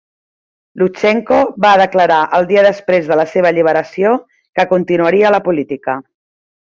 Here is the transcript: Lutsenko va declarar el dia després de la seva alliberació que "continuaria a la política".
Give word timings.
Lutsenko 0.81 1.41
va 1.65 1.73
declarar 1.81 2.17
el 2.37 2.49
dia 2.53 2.63
després 2.67 3.11
de 3.11 3.17
la 3.21 3.25
seva 3.35 3.51
alliberació 3.51 4.15
que 4.61 4.67
"continuaria 4.73 5.29
a 5.31 5.35
la 5.37 5.43
política". 5.51 5.99